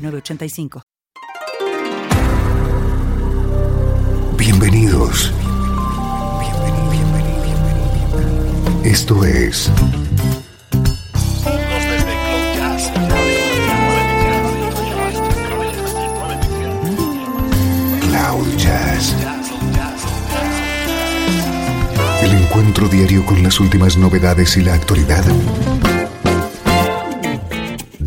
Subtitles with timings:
[0.00, 0.82] 985.
[4.36, 5.32] Bienvenidos.
[8.82, 9.70] Esto es
[18.00, 19.14] Cloud Jazz.
[22.22, 25.24] El encuentro diario con las últimas novedades y la actualidad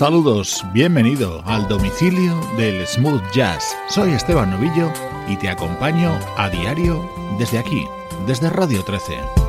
[0.00, 3.76] Saludos, bienvenido al domicilio del Smooth Jazz.
[3.86, 4.90] Soy Esteban Novillo
[5.28, 7.06] y te acompaño a diario
[7.38, 7.86] desde aquí,
[8.26, 9.39] desde Radio 13.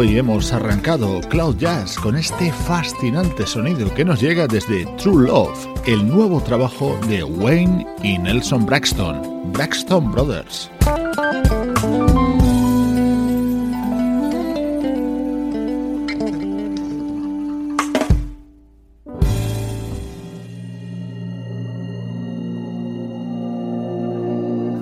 [0.00, 5.68] Hoy hemos arrancado Cloud Jazz con este fascinante sonido que nos llega desde True Love,
[5.84, 10.70] el nuevo trabajo de Wayne y Nelson Braxton, Braxton Brothers.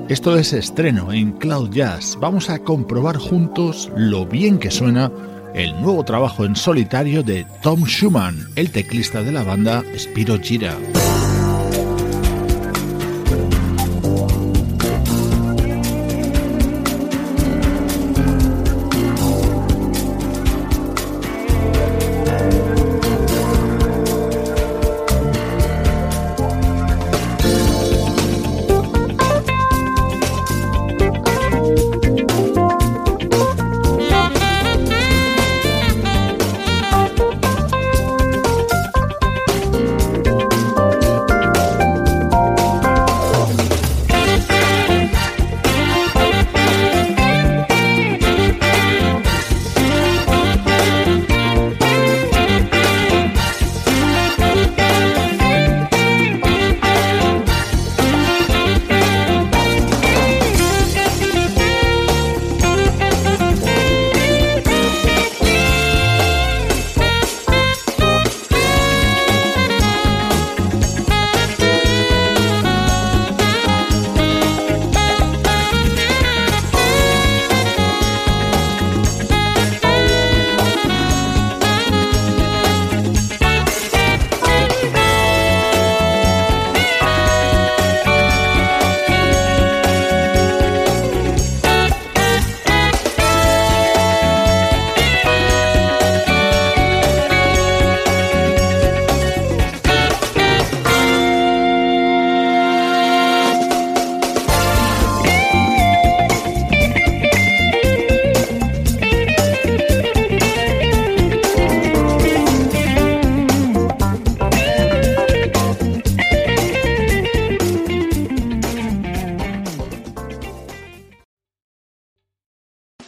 [0.09, 2.17] Esto es estreno en Cloud Jazz.
[2.19, 5.13] Vamos a comprobar juntos lo bien que suena
[5.55, 10.75] el nuevo trabajo en solitario de Tom Schumann, el teclista de la banda Spiro Gira.